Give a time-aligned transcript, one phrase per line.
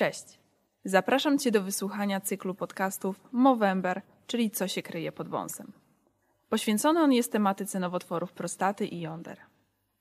[0.00, 0.38] Cześć.
[0.84, 5.72] Zapraszam Cię do wysłuchania cyklu podcastów Movember, czyli Co się kryje pod wąsem.
[6.48, 9.38] Poświęcony on jest tematyce nowotworów prostaty i jąder.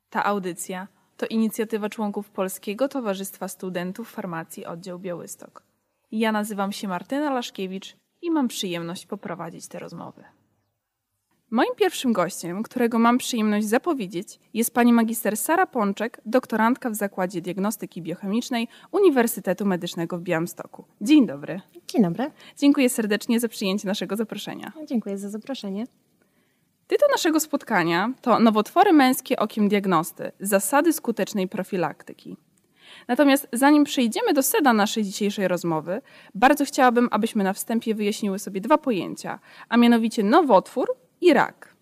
[0.10, 5.64] Ta audycja to inicjatywa członków Polskiego Towarzystwa Studentów Farmacji Oddział Białystok.
[6.12, 10.24] Ja nazywam się Martyna Laszkiewicz i mam przyjemność poprowadzić te rozmowy.
[11.52, 17.42] Moim pierwszym gościem, którego mam przyjemność zapowiedzieć, jest pani magister Sara Pączek, doktorantka w Zakładzie
[17.42, 20.86] Diagnostyki Biochemicznej Uniwersytetu Medycznego w Białymstoku.
[21.02, 21.62] Dzień dobry.
[21.88, 22.32] Dzień dobry.
[22.58, 24.72] Dziękuję serdecznie za przyjęcie naszego zaproszenia.
[24.86, 25.88] Dziękuję za zaproszenie.
[26.88, 32.38] Tytuł naszego spotkania to Nowotwory męskie okiem diagnosty zasady skutecznej profilaktyki.
[33.08, 36.02] Natomiast zanim przejdziemy do sedna naszej dzisiejszej rozmowy,
[36.36, 40.88] bardzo chciałabym, abyśmy na wstępie wyjaśniły sobie dwa pojęcia, a mianowicie nowotwór
[41.22, 41.76] i rak.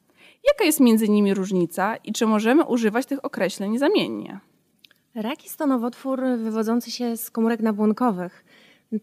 [0.47, 4.39] Jaka jest między nimi różnica i czy możemy używać tych określeń zamiennie?
[5.15, 8.45] Rak jest to nowotwór wywodzący się z komórek nabłonkowych.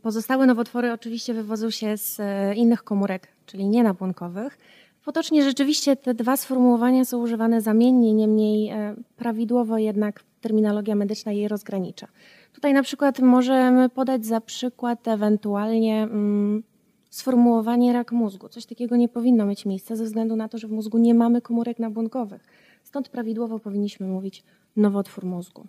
[0.03, 4.59] Pozostałe nowotwory oczywiście wywodzą się z e, innych komórek, czyli nienabłonkowych.
[5.05, 11.49] Potocznie rzeczywiście te dwa sformułowania są używane zamiennie, niemniej e, prawidłowo jednak terminologia medyczna je
[11.49, 12.09] rozgranicza.
[12.53, 16.63] Tutaj na przykład możemy podać za przykład ewentualnie mm,
[17.15, 18.49] sformułowanie rak mózgu.
[18.49, 21.41] Coś takiego nie powinno mieć miejsca ze względu na to, że w mózgu nie mamy
[21.41, 22.45] komórek nabłonkowych.
[22.83, 24.45] Stąd prawidłowo powinniśmy mówić
[24.77, 25.67] nowotwór mózgu.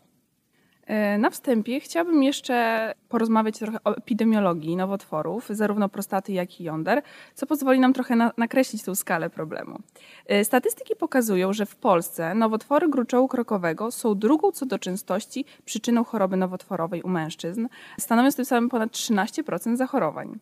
[0.86, 7.02] E, na wstępie chciałabym jeszcze porozmawiać trochę o epidemiologii nowotworów, zarówno prostaty, jak i jąder,
[7.34, 9.80] co pozwoli nam trochę na, nakreślić tę skalę problemu.
[10.26, 16.04] E, statystyki pokazują, że w Polsce nowotwory gruczołu krokowego są drugą co do częstości przyczyną
[16.04, 17.68] choroby nowotworowej u mężczyzn,
[18.00, 20.40] stanowiąc tym samym ponad 13% zachorowań.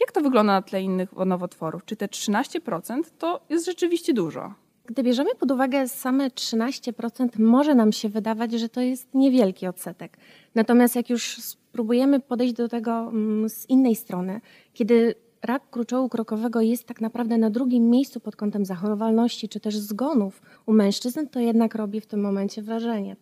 [0.00, 1.84] Jak to wygląda na tle innych nowotworów?
[1.84, 4.54] Czy te 13% to jest rzeczywiście dużo?
[4.86, 10.16] Gdy bierzemy pod uwagę same 13%, może nam się wydawać, że to jest niewielki odsetek.
[10.54, 14.40] Natomiast jak już spróbujemy podejść do tego mm, z innej strony,
[14.72, 19.78] kiedy rak kruczołu krokowego jest tak naprawdę na drugim miejscu pod kątem zachorowalności czy też
[19.78, 23.16] zgonów u mężczyzn, to jednak robi w tym momencie wrażenie.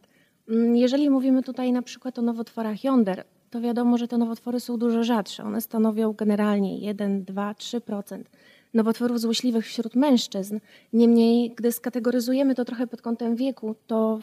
[0.49, 3.25] Mm, jeżeli mówimy tutaj na przykład o nowotworach jąder,
[3.57, 5.45] to wiadomo, że te nowotwory są dużo rzadsze.
[5.45, 8.23] One stanowią generalnie 1, 2, 3%
[8.75, 10.61] nowotworów złośliwych wśród mężczyzn.
[10.93, 14.19] Niemniej, gdy skategoryzujemy to trochę pod kątem wieku, to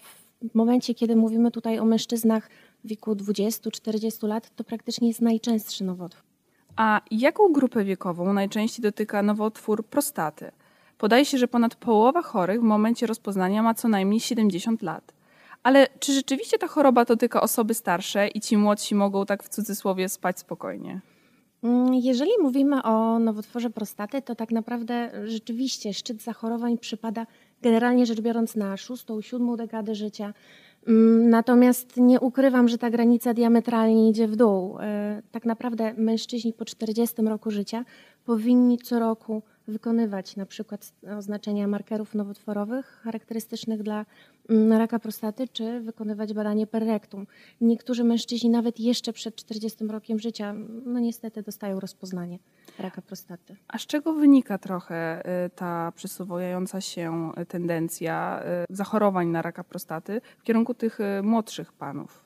[0.51, 2.49] w momencie, kiedy mówimy tutaj o mężczyznach
[2.83, 6.23] w wieku 20-40 lat, to praktycznie jest najczęstszy nowotwór.
[6.75, 10.51] A jaką grupę wiekową najczęściej dotyka nowotwór prostaty?
[10.97, 15.12] Podaje się, że ponad połowa chorych w momencie rozpoznania ma co najmniej 70 lat.
[15.63, 20.09] Ale czy rzeczywiście ta choroba dotyka osoby starsze i ci młodsi mogą tak w cudzysłowie
[20.09, 21.01] spać spokojnie?
[21.63, 27.25] Mm, jeżeli mówimy o nowotworze prostaty, to tak naprawdę rzeczywiście szczyt zachorowań przypada
[27.61, 30.33] generalnie rzecz biorąc na szóstą, siódmą dekadę życia.
[30.87, 34.77] Mm, natomiast nie ukrywam, że ta granica diametralnie idzie w dół.
[34.79, 37.85] E, tak naprawdę mężczyźni po 40 roku życia
[38.25, 44.05] powinni co roku wykonywać na przykład oznaczenia markerów nowotworowych charakterystycznych dla
[44.49, 47.27] mm, raka prostaty, czy wykonywać badanie per rectum.
[47.61, 50.53] Niektórzy mężczyźni nawet jeszcze przed 40 rokiem życia,
[50.85, 52.39] no niestety dostają rozpoznanie
[52.79, 53.55] raka prostaty.
[53.67, 60.21] A z czego wynika trochę y, ta przesuwająca się tendencja y, zachorowań na raka prostaty
[60.37, 62.23] w kierunku tych y, młodszych panów?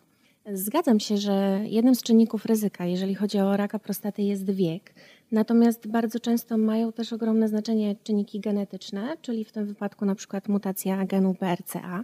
[0.53, 4.93] Zgadzam się, że jednym z czynników ryzyka, jeżeli chodzi o raka prostaty, jest wiek.
[5.31, 10.47] Natomiast bardzo często mają też ogromne znaczenie czynniki genetyczne, czyli w tym wypadku na przykład
[10.47, 12.03] mutacja genu BRCA.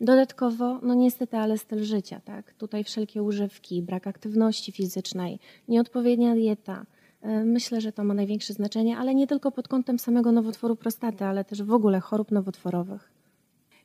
[0.00, 2.54] Dodatkowo, no niestety, ale styl życia, tak?
[2.54, 6.86] Tutaj wszelkie używki, brak aktywności fizycznej, nieodpowiednia dieta.
[7.22, 11.24] E, myślę, że to ma największe znaczenie, ale nie tylko pod kątem samego nowotworu prostaty,
[11.24, 13.10] ale też w ogóle chorób nowotworowych.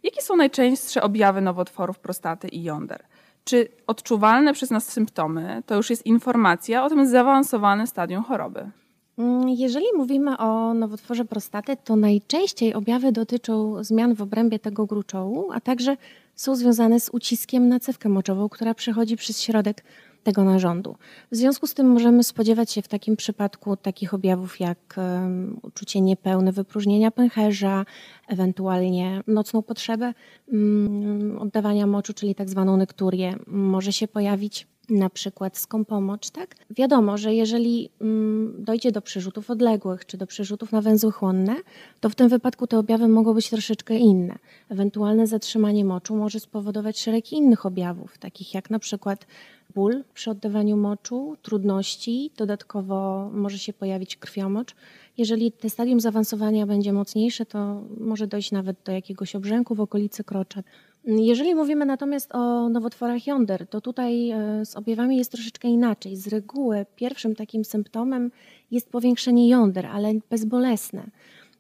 [0.03, 3.03] Jakie są najczęstsze objawy nowotworów prostaty i jąder?
[3.44, 8.71] Czy odczuwalne przez nas symptomy to już jest informacja o tym zaawansowanym stadium choroby?
[9.19, 15.52] Mm, jeżeli mówimy o nowotworze prostaty, to najczęściej objawy dotyczą zmian w obrębie tego gruczołu,
[15.52, 15.97] a także
[16.35, 19.84] są związane z uciskiem na cewkę moczową, która przechodzi przez środek
[20.24, 20.96] tego narządu.
[21.31, 24.95] W związku z tym możemy spodziewać się w takim przypadku takich objawów jak
[25.62, 27.86] uczucie niepełne wypróżnienia pęcherza,
[28.27, 30.13] ewentualnie nocną potrzebę
[30.48, 33.36] um, oddawania moczu, czyli tak zwaną nekturię.
[33.48, 36.56] Może się pojawić na przykład skąpomocz, tak?
[36.69, 41.56] Wiadomo, że jeżeli mm, dojdzie do przerzutów odległych czy do przerzutów na węzły chłonne,
[42.00, 44.36] to w tym wypadku te objawy mogą być troszeczkę inne.
[44.69, 49.25] Ewentualne zatrzymanie moczu może spowodować szereg innych objawów, takich jak na przykład
[49.75, 54.75] ból przy oddawaniu moczu, trudności, dodatkowo może się pojawić krwiomocz.
[55.18, 60.24] Jeżeli te stadium zaawansowania będzie mocniejsze, to może dojść nawet do jakiegoś obrzęku w okolicy
[60.24, 60.63] krocza.
[61.06, 66.16] Jeżeli mówimy natomiast o nowotworach jąder, to tutaj e, z objawami jest troszeczkę inaczej.
[66.16, 68.31] Z reguły pierwszym takim symptomem
[68.72, 71.10] jest powiększenie jąder, ale bezbolesne.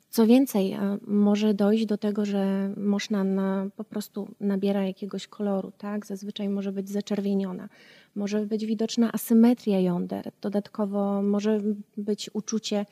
[0.09, 5.71] Co więcej, e, może dojść do tego, że moszna na, po prostu nabiera jakiegoś koloru,
[5.77, 6.05] tak?
[6.05, 7.69] Zazwyczaj może być zaczerwieniona.
[8.15, 10.31] Może być widoczna asymetria jąder.
[10.41, 11.59] Dodatkowo może
[11.97, 12.85] być uczucie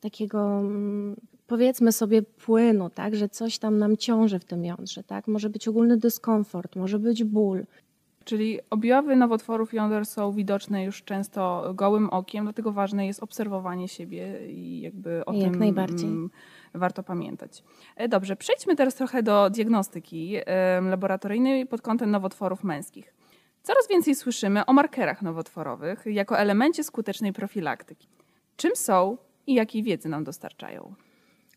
[0.00, 1.16] takiego mm,
[1.50, 5.28] powiedzmy sobie płynu, tak, że coś tam nam ciąży w tym jądrze, tak?
[5.28, 7.64] Może być ogólny dyskomfort, może być ból.
[8.24, 14.46] Czyli objawy nowotworów jąder są widoczne już często gołym okiem, dlatego ważne jest obserwowanie siebie
[14.48, 16.08] i jakby o Jak tym najbardziej.
[16.08, 16.30] mm,
[16.74, 17.62] warto pamiętać.
[17.96, 20.36] E, Dobrze, przejdźmy teraz trochę do diagnostyki
[20.90, 23.14] laboratoryjnej pod kątem nowotworów męskich.
[23.62, 28.08] Coraz więcej słyszymy o markerach nowotworowych jako elemencie skutecznej profilaktyki.
[28.56, 29.16] Czym są
[29.46, 30.94] i jakiej wiedzy nam dostarczają?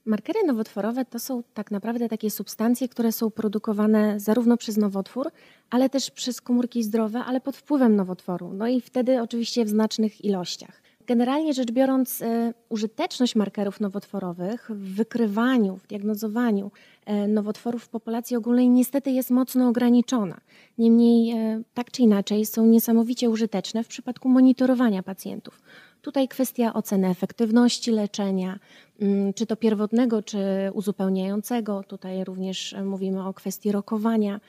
[0.05, 5.31] Markery nowotworowe to są tak naprawdę takie substancje, które są produkowane zarówno przez nowotwór,
[5.69, 8.53] ale też przez komórki zdrowe, ale pod wpływem nowotworu.
[8.53, 10.81] No i wtedy oczywiście w znacznych ilościach.
[11.07, 16.71] Generalnie rzecz biorąc, e, użyteczność markerów nowotworowych w wykrywaniu, w diagnozowaniu
[17.06, 20.41] e, nowotworów w populacji ogólnej niestety jest mocno ograniczona.
[20.77, 25.61] Niemniej, e, tak czy inaczej, są niesamowicie użyteczne w przypadku monitorowania pacjentów.
[26.03, 28.59] Tutaj kwestia oceny efektywności leczenia,
[29.00, 30.38] mm, czy to pierwotnego, czy
[30.73, 31.83] uzupełniającego.
[31.83, 34.39] Tutaj również e, mówimy o kwestii rokowania.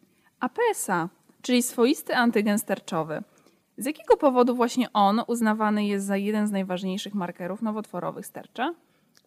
[0.40, 1.08] A PSA,
[1.42, 3.22] czyli swoisty antygen sterczowy.
[3.78, 8.74] Z jakiego powodu właśnie on uznawany jest za jeden z najważniejszych markerów nowotworowych stercza?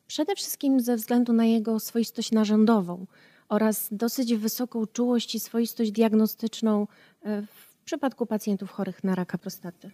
[0.08, 3.06] Przede wszystkim ze względu na jego swoistość narządową
[3.50, 6.88] oraz dosyć wysoką czułość i swoistość diagnostyczną
[7.24, 9.92] e, w przypadku pacjentów chorych na raka prostaty.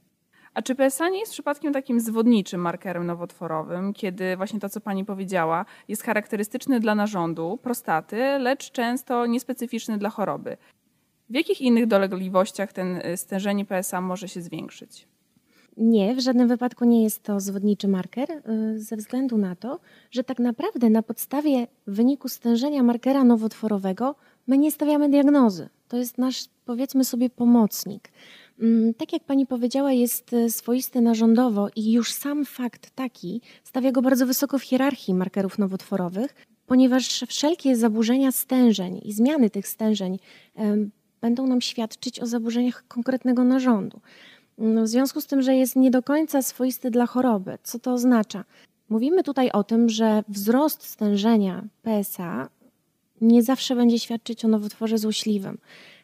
[0.53, 5.05] A czy PSA nie jest przypadkiem takim zwodniczym markerem nowotworowym, kiedy właśnie to, co pani
[5.05, 10.57] powiedziała, jest charakterystyczny dla narządu, prostaty, lecz często niespecyficzny dla choroby?
[11.29, 15.07] W jakich innych dolegliwościach ten y, stężenie PSA może się zwiększyć?
[15.77, 19.79] Nie, w żadnym wypadku nie jest to zwodniczy marker, y, ze względu na to,
[20.11, 24.15] że tak naprawdę na podstawie wyniku stężenia markera nowotworowego
[24.47, 25.69] my nie stawiamy diagnozy.
[25.88, 28.11] To jest nasz, powiedzmy sobie, pomocnik.
[28.59, 33.91] Mm, Tak jak pani powiedziała, jest y, swoisty narządowo i już sam fakt taki stawia
[33.91, 36.35] go bardzo wysoko w hierarchii markerów nowotworowych,
[36.67, 40.19] ponieważ wszelkie zaburzenia stężeń i zmiany tych stężeń
[41.21, 44.00] będą nam świadczyć o zaburzeniach konkretnego narządu.
[44.59, 47.94] Mm, W związku z tym, że jest nie do końca swoisty dla choroby, co to
[47.94, 48.44] oznacza?
[48.89, 52.50] Mówimy tutaj o tym, że wzrost stężenia PSA
[53.21, 55.57] nie zawsze będzie świadczyć o nowotworze złośliwym.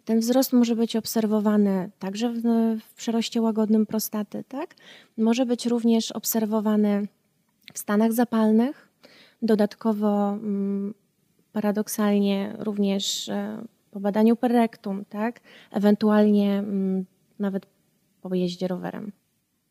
[0.05, 2.41] Ten wzrost może być obserwowany także w,
[2.79, 4.75] w przeroście łagodnym prostaty, tak?
[5.17, 7.07] Może być również obserwowany
[7.73, 8.89] w stanach zapalnych.
[9.41, 10.93] Dodatkowo mm,
[11.53, 15.39] paradoksalnie również e, po badaniu perektum, tak?
[15.71, 17.05] Ewentualnie mm,
[17.39, 17.65] nawet
[18.21, 19.11] po jeździe rowerem.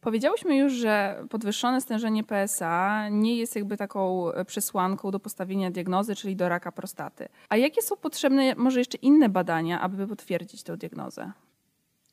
[0.09, 6.15] Powiedziałyśmy już, że podwyższone stężenie PSA nie jest jakby taką e, przesłanką do postawienia diagnozy,
[6.15, 7.29] czyli do raka prostaty.
[7.49, 11.33] A jakie są potrzebne może jeszcze inne badania, aby potwierdzić tę diagnozę?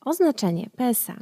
[0.06, 1.16] Oznaczenie PSA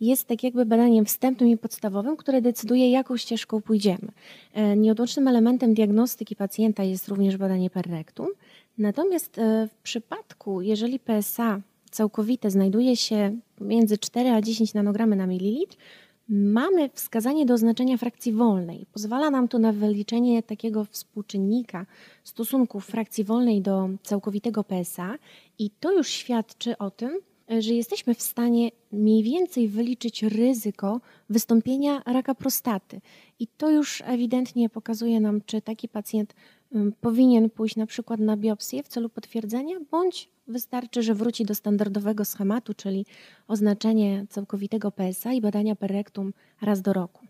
[0.00, 4.08] jest tak jakby badaniem wstępnym i podstawowym, które decyduje, jaką ścieżką pójdziemy.
[4.52, 8.28] E, Nieodłącznym elementem diagnostyki pacjenta jest również badanie per rectum.
[8.78, 11.60] Natomiast e, w przypadku, jeżeli PSA
[11.92, 15.76] całkowite znajduje się między 4 a 10 nanogramy na mililitr,
[16.28, 18.86] mamy wskazanie do oznaczenia frakcji wolnej.
[18.92, 21.86] Pozwala nam to na wyliczenie takiego współczynnika
[22.24, 25.14] stosunku frakcji wolnej do całkowitego PSA
[25.58, 32.02] i to już świadczy o tym, że jesteśmy w stanie mniej więcej wyliczyć ryzyko wystąpienia
[32.06, 33.00] raka prostaty.
[33.38, 36.34] I to już ewidentnie pokazuje nam, czy taki pacjent
[37.00, 42.24] powinien pójść na przykład na biopsję w celu potwierdzenia, bądź wystarczy, że wróci do standardowego
[42.24, 43.06] schematu, czyli
[43.48, 47.26] oznaczenie całkowitego PSA i badania per rectum raz do roku.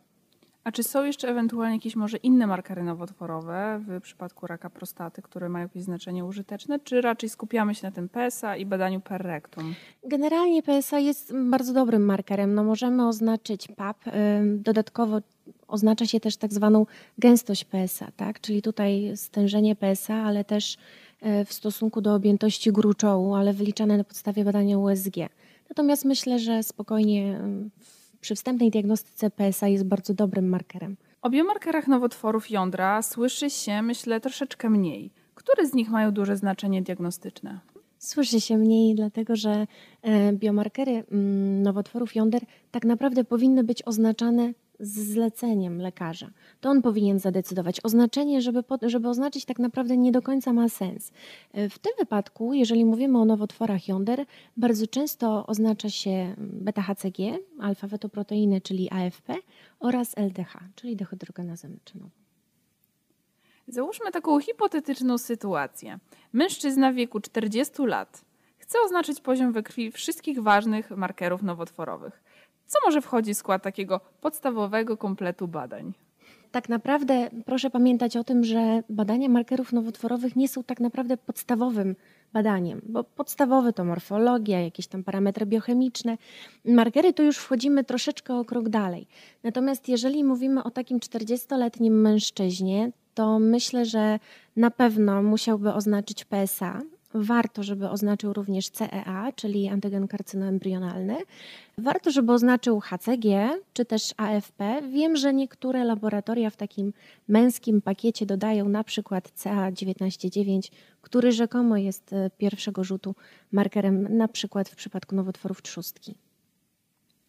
[0.64, 5.48] A czy są jeszcze ewentualnie jakieś może inne markery nowotworowe w przypadku raka prostaty, które
[5.48, 9.74] mają jakieś znaczenie użyteczne, czy raczej skupiamy się na tym PSA i badaniu per rectum?
[10.04, 12.54] Generalnie PSA jest bardzo dobrym markerem.
[12.54, 14.04] No możemy oznaczyć PAP.
[14.56, 15.20] Dodatkowo
[15.68, 16.86] oznacza się też tak zwaną
[17.18, 18.40] gęstość PSA, tak?
[18.40, 20.76] czyli tutaj stężenie PSA, ale też
[21.20, 25.16] e, w stosunku do objętości gruczołu, ale wyliczane na podstawie badania USG.
[25.68, 27.40] Natomiast myślę, że spokojnie
[27.80, 30.96] w- przy wstępnej diagnostyce PSA jest bardzo dobrym markerem.
[31.22, 35.10] O biomarkerach nowotworów jądra słyszy się, myślę, troszeczkę mniej.
[35.34, 37.60] Które z nich mają duże znaczenie diagnostyczne?
[37.98, 39.66] Słyszy się mniej, dlatego że
[40.02, 44.52] e, biomarkery mm, nowotworów jąder tak naprawdę powinny być oznaczane
[44.82, 46.30] z zleceniem lekarza.
[46.60, 47.80] To on powinien zadecydować.
[47.84, 51.12] Oznaczenie, żeby, żeby oznaczyć, tak naprawdę nie do końca ma sens.
[51.54, 58.90] W tym wypadku, jeżeli mówimy o nowotworach jąder, bardzo często oznacza się beta-HCG, alfa-fetoproteiny, czyli
[58.90, 59.34] AFP
[59.80, 62.10] oraz LDH, czyli dehydrogenazę myczynową.
[63.68, 65.98] Załóżmy taką hipotetyczną sytuację.
[66.32, 68.24] Mężczyzna w wieku 40 lat
[68.58, 72.22] chce oznaczyć poziom we krwi wszystkich ważnych markerów nowotworowych.
[72.66, 75.92] Co może wchodzi w skład takiego podstawowego kompletu badań?
[76.52, 81.96] Tak naprawdę proszę pamiętać o tym, że badania markerów nowotworowych nie są tak naprawdę podstawowym
[82.32, 86.18] badaniem, bo podstawowe to morfologia, jakieś tam parametry biochemiczne.
[86.64, 89.06] Markery to już wchodzimy troszeczkę o krok dalej.
[89.42, 94.18] Natomiast jeżeli mówimy o takim 40-letnim mężczyźnie, to myślę, że
[94.56, 96.80] na pewno musiałby oznaczyć PSA,
[97.14, 101.16] Warto, żeby oznaczył również CEA, czyli antygen karcynoembrionalny.
[101.78, 104.82] Warto, żeby oznaczył HCG czy też AFP.
[104.92, 106.92] Wiem, że niektóre laboratoria w takim
[107.28, 113.14] męskim pakiecie dodają na przykład CA199, który rzekomo jest e, pierwszego rzutu
[113.52, 116.14] markerem na przykład w przypadku nowotworów trzustki.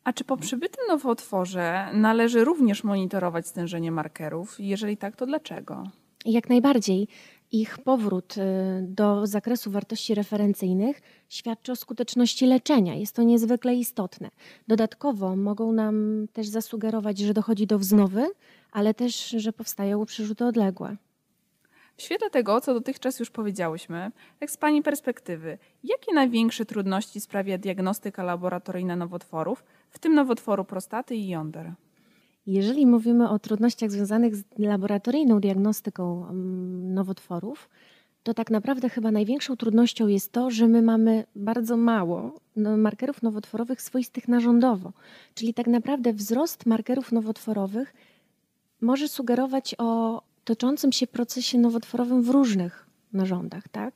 [0.03, 4.55] A czy po przybytym nowotworze należy również monitorować stężenie markerów?
[4.59, 5.83] Jeżeli tak, to dlaczego?
[6.25, 7.07] Jak najbardziej
[7.53, 8.41] ich powrót y,
[8.81, 12.95] do zakresu wartości referencyjnych świadczy o skuteczności leczenia.
[12.95, 14.29] Jest to niezwykle istotne.
[14.67, 18.27] Dodatkowo mogą nam też zasugerować, że dochodzi do wznowy,
[18.71, 20.97] ale też, że powstają przerzuty odległe.
[21.97, 27.57] W świetle tego, co dotychczas już powiedziałyśmy, tak z Pani perspektywy, jakie największe trudności sprawia
[27.57, 31.73] diagnostyka laboratoryjna nowotworów, w tym nowotworu prostaty i jąder?
[32.47, 37.69] Jeżeli mówimy o trudnościach związanych z laboratoryjną diagnostyką mm, nowotworów,
[38.23, 43.23] to tak naprawdę chyba największą trudnością jest to, że my mamy bardzo mało no, markerów
[43.23, 44.93] nowotworowych swoistych narządowo.
[45.35, 47.93] Czyli tak naprawdę wzrost markerów nowotworowych
[48.81, 53.67] może sugerować o toczącym się procesie nowotworowym w różnych narządach.
[53.67, 53.93] Tak?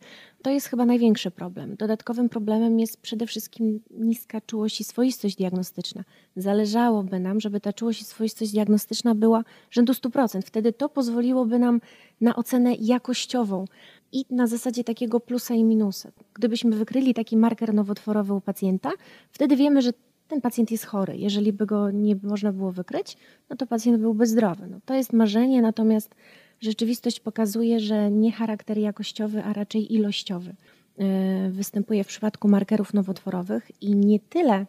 [0.48, 1.76] To jest chyba największy problem.
[1.76, 6.04] Dodatkowym problemem jest przede wszystkim niska czułość i swoistość diagnostyczna.
[6.36, 10.42] Zależałoby nam, żeby ta czułość i swoistość diagnostyczna była rzędu 100%.
[10.42, 11.82] Wtedy to pozwoliłoby nam
[12.22, 13.66] na ocenę jakościową
[14.12, 16.12] i na zasadzie takiego plusa i minusa.
[16.34, 18.92] Gdybyśmy wykryli taki marker nowotworowy u pacjenta,
[19.32, 19.92] wtedy wiemy, że
[20.28, 21.18] ten pacjent jest chory.
[21.18, 23.18] Jeżeli by go nie można było wykryć,
[23.50, 24.68] no to pacjent byłby zdrowy.
[24.68, 26.16] No to jest marzenie, natomiast
[26.62, 30.56] rzeczywistość pokazuje, że nie charakter jakościowy, a raczej ilościowy
[30.98, 34.66] e, występuje w przypadku markerów nowotworowych i nie tyle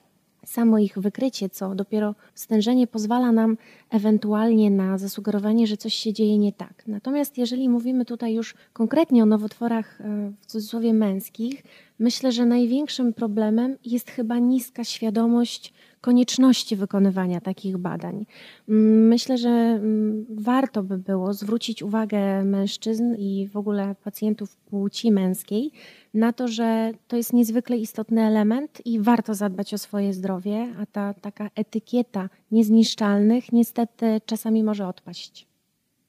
[0.47, 3.57] samo ich wykrycie, co dopiero stężenie pozwala nam
[3.91, 6.83] ewentualnie na zasugerowanie, że coś się dzieje nie tak.
[6.87, 11.63] Natomiast jeżeli mówimy tutaj już konkretnie o nowotworach e, w cudzysłowie męskich,
[11.99, 18.27] myślę, że największym problemem jest chyba niska świadomość konieczności wykonywania takich badań.
[18.69, 25.73] Myślę, że mm, warto by było zwrócić uwagę mężczyzn i w ogóle pacjentów płci męskiej
[26.15, 30.87] na to, że to jest niezwykle istotny element i warto zadbać o swoje zdrowie, a
[30.87, 35.49] ta taka etykieta niezniszczalnych niestety czasami może odpaść.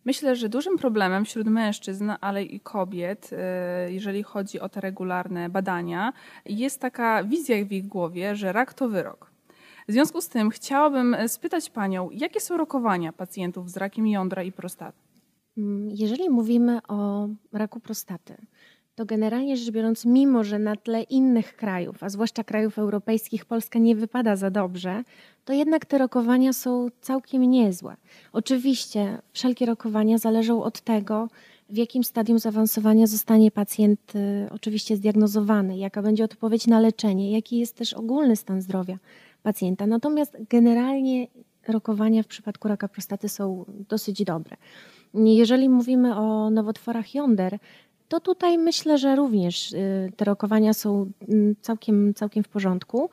[0.06, 5.50] Myślę, że dużym problemem wśród mężczyzn, ale i kobiet, e, jeżeli chodzi o te regularne
[5.50, 6.14] badania,
[6.46, 9.29] jest taka wizja w ich głowie, że rak to wyrok.
[9.90, 14.52] W związku z tym chciałabym spytać Panią, jakie są rokowania pacjentów z rakiem jądra i
[14.52, 14.98] prostaty?
[15.58, 18.38] Mm, jeżeli mówimy o raku prostaty,
[18.96, 23.80] to generalnie rzecz biorąc, mimo że na tle innych krajów, a zwłaszcza krajów europejskich, Polska
[23.80, 25.04] nie wypada za dobrze,
[25.46, 27.96] to jednak te rokowania są całkiem niezłe.
[28.34, 31.30] Oczywiście wszelkie rokowania zależą od tego,
[31.70, 37.58] w jakim stadium zaawansowania zostanie pacjent y, oczywiście zdiagnozowany, jaka będzie odpowiedź na leczenie, jaki
[37.58, 38.98] jest też ogólny stan zdrowia
[39.50, 39.88] pacjenta.
[39.88, 41.28] Natomiast generalnie
[41.68, 44.58] rokowania w przypadku raka prostaty są dosyć dobre.
[45.14, 47.60] Jeżeli mówimy o nowotworach jąder,
[48.08, 53.10] to tutaj myślę, że również y, te rokowania są mm, całkiem, całkiem w porządku.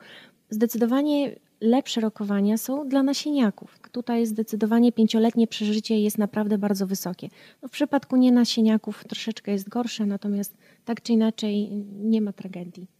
[0.49, 3.79] Zdecydowanie lepsze rokowania są dla nasieniaków.
[3.91, 7.29] Tutaj zdecydowanie pięcioletnie przeżycie jest naprawdę bardzo wysokie.
[7.61, 12.96] No w przypadku nienasieniaków troszeczkę jest gorsze, natomiast tak czy inaczej nie ma tragedii.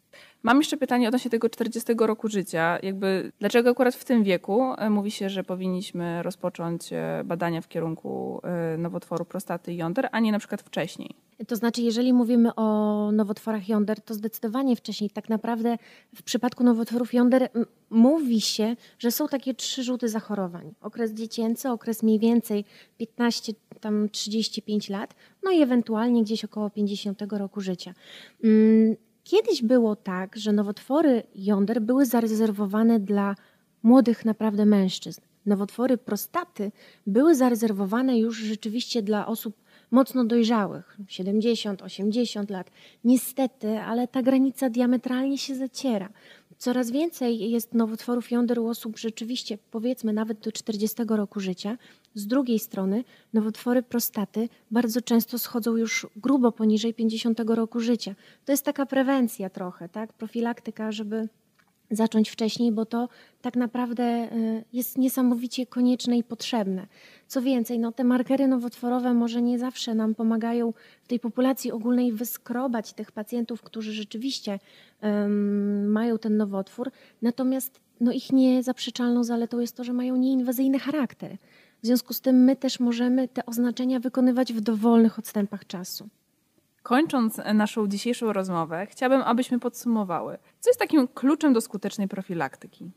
[0.47, 2.79] Mam jeszcze pytanie odnośnie tego 40 roku życia.
[2.83, 7.67] Jakby, dlaczego akurat w tym wieku e, mówi się, że powinniśmy rozpocząć e, badania w
[7.67, 11.15] kierunku e, nowotworu prostaty i jąder, a nie na przykład wcześniej?
[11.47, 15.09] To znaczy, jeżeli mówimy o nowotworach jąder, to zdecydowanie wcześniej.
[15.09, 15.77] Tak naprawdę
[16.15, 17.49] w przypadku nowotworów jąder
[17.89, 20.73] mówi się, że są takie trzy rzuty zachorowań.
[20.81, 22.65] Okres dziecięcy, okres mniej więcej
[22.97, 27.93] 15, tam 35 lat, no i ewentualnie gdzieś około 50 roku życia.
[29.29, 33.35] Kiedyś było tak, że nowotwory jąder były zarezerwowane dla
[33.83, 35.21] młodych naprawdę mężczyzn.
[35.45, 36.71] nowotwory prostaty
[37.07, 39.55] były zarezerwowane już rzeczywiście dla osób
[39.91, 42.71] mocno dojrzałych 70, 80 lat.
[43.03, 46.09] Niestety, ale ta granica diametralnie się zaciera.
[46.57, 51.77] Coraz więcej jest nowotworów jąder u osób rzeczywiście, powiedzmy, nawet do 40 roku życia.
[52.13, 58.15] Z drugiej strony, nowotwory prostaty bardzo często schodzą już grubo poniżej 50 roku życia.
[58.45, 60.13] To jest taka prewencja trochę, tak?
[60.13, 61.27] profilaktyka, żeby
[61.91, 63.09] zacząć wcześniej, bo to
[63.41, 66.87] tak naprawdę y, jest niesamowicie konieczne i potrzebne.
[67.27, 72.11] Co więcej, no te markery nowotworowe może nie zawsze nam pomagają w tej populacji ogólnej
[72.11, 74.59] wyskrobać tych pacjentów, którzy rzeczywiście
[75.01, 76.91] um, mają ten nowotwór,
[77.21, 81.37] natomiast no ich niezaprzeczalną zaletą jest to, że mają nieinwazyjny charakter.
[81.83, 86.09] W związku z tym my też możemy te oznaczenia wykonywać w dowolnych odstępach czasu.
[86.87, 92.91] Kończąc naszą dzisiejszą rozmowę, chciałabym, abyśmy podsumowały, co jest takim kluczem do skutecznej profilaktyki.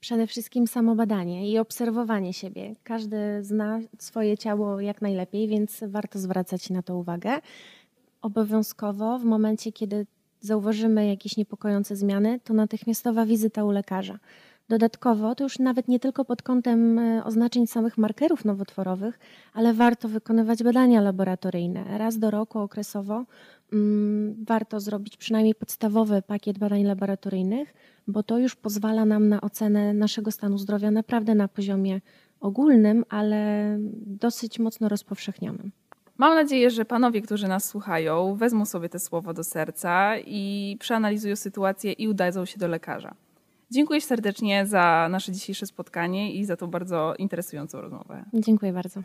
[0.00, 2.74] Przede wszystkim samobadanie i obserwowanie siebie.
[2.84, 7.30] Każdy zna swoje ciało jak najlepiej, więc warto zwracać na to uwagę.
[8.22, 10.06] Obowiązkowo w momencie, kiedy
[10.40, 14.18] zauważymy jakieś niepokojące zmiany, to natychmiastowa wizyta u lekarza.
[14.70, 19.18] Dodatkowo, to już nawet nie tylko pod kątem e, oznaczeń samych markerów nowotworowych,
[19.54, 21.98] ale warto wykonywać badania laboratoryjne.
[21.98, 23.24] Raz do roku okresowo
[23.72, 27.74] mm, warto zrobić przynajmniej podstawowy pakiet badań laboratoryjnych,
[28.06, 32.00] bo to już pozwala nam na ocenę naszego stanu zdrowia naprawdę na poziomie
[32.40, 35.72] ogólnym, ale dosyć mocno rozpowszechnionym.
[36.18, 41.36] Mam nadzieję, że panowie, którzy nas słuchają, wezmą sobie te słowo do serca i przeanalizują
[41.36, 43.14] sytuację i udadzą się do lekarza.
[43.70, 48.24] Dziękuję serdecznie za nasze dzisiejsze spotkanie i za tą bardzo interesującą rozmowę.
[48.34, 49.02] Dziękuję bardzo.